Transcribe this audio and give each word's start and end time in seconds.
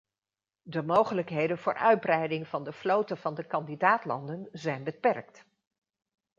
De 0.61 0.83
mogelijkheden 0.83 1.57
voor 1.57 1.75
uitbreiding 1.75 2.47
van 2.47 2.63
de 2.63 2.71
vloten 2.73 3.17
van 3.17 3.35
de 3.35 3.43
kandidaat-landen 3.47 4.47
zijn 4.51 4.83
beperkt. 4.83 5.45